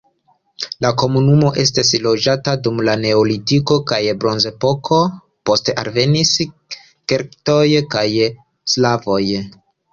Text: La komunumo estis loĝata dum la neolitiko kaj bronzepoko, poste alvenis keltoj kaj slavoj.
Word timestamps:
La 0.85 0.89
komunumo 1.01 1.51
estis 1.63 1.91
loĝata 2.05 2.55
dum 2.67 2.81
la 2.87 2.95
neolitiko 3.03 3.79
kaj 3.93 4.01
bronzepoko, 4.25 5.01
poste 5.51 5.79
alvenis 5.85 6.35
keltoj 7.13 7.63
kaj 7.97 8.07
slavoj. 8.77 9.25